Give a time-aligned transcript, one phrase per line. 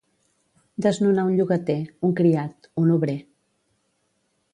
[0.85, 1.77] Desnonar un llogater,
[2.09, 3.17] un criat, un obrer.